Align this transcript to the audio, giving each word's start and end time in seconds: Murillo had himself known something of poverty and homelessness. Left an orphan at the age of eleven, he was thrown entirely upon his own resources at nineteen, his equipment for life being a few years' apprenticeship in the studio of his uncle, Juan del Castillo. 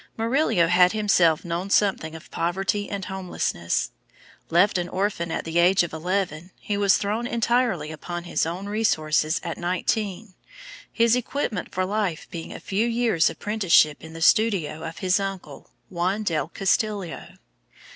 Murillo 0.17 0.65
had 0.65 0.93
himself 0.93 1.45
known 1.45 1.69
something 1.69 2.15
of 2.15 2.31
poverty 2.31 2.89
and 2.89 3.05
homelessness. 3.05 3.91
Left 4.49 4.79
an 4.79 4.89
orphan 4.89 5.29
at 5.29 5.45
the 5.45 5.59
age 5.59 5.83
of 5.83 5.93
eleven, 5.93 6.49
he 6.59 6.75
was 6.75 6.97
thrown 6.97 7.27
entirely 7.27 7.91
upon 7.91 8.23
his 8.23 8.47
own 8.47 8.65
resources 8.65 9.39
at 9.43 9.59
nineteen, 9.59 10.33
his 10.91 11.15
equipment 11.15 11.71
for 11.71 11.85
life 11.85 12.27
being 12.31 12.51
a 12.51 12.59
few 12.59 12.87
years' 12.87 13.29
apprenticeship 13.29 13.97
in 14.03 14.13
the 14.13 14.23
studio 14.23 14.81
of 14.81 14.97
his 14.97 15.19
uncle, 15.19 15.69
Juan 15.91 16.23
del 16.23 16.47
Castillo. 16.47 17.35